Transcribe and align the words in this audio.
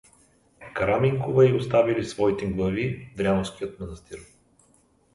Караминкова 0.73 1.45
и 1.45 1.53
оставили 1.57 2.01
своите 2.05 2.45
глави 2.47 3.09
в 3.13 3.17
Дряновския 3.17 3.69
манастир. 3.79 4.19